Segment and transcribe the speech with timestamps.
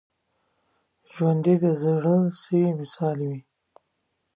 [1.11, 3.39] ژوندي د زړه سوي مثال وي